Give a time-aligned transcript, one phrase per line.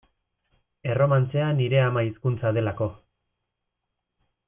[0.93, 2.91] Erromantzea nire ama hizkuntza delako.